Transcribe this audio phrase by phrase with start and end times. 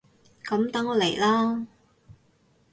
[0.43, 1.67] 噉等我嚟喇！